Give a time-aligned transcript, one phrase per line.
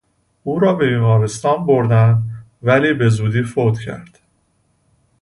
[0.43, 4.19] او را به بیمارستان بردند ولی به زودی فوت کرد.